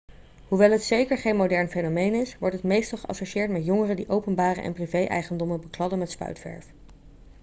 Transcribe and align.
hoewel 0.47 0.71
het 0.71 0.83
zeker 0.83 1.17
geen 1.17 1.35
modern 1.35 1.69
fenomeen 1.69 2.13
is 2.13 2.37
wordt 2.37 2.55
het 2.55 2.63
meestal 2.63 2.97
geassocieerd 2.97 3.49
met 3.51 3.65
jongeren 3.65 3.95
die 3.95 4.09
openbare 4.09 4.61
en 4.61 4.73
privé-eigendommen 4.73 5.61
bekladden 5.61 5.99
met 5.99 6.11
spuitverf 6.11 6.65